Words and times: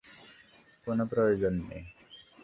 কোন 0.87 0.99
প্রয়োজন 1.05 1.53
নেই। 1.69 1.83